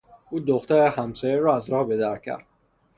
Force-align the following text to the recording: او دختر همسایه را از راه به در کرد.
او 0.29 0.39
دختر 0.39 0.87
همسایه 0.87 1.37
را 1.37 1.55
از 1.55 1.69
راه 1.69 1.87
به 1.87 1.97
در 1.97 2.17
کرد. 2.17 2.45